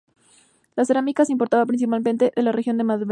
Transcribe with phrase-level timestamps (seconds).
[0.75, 3.09] La cerámica se importaba principalmente de la región de Malvern.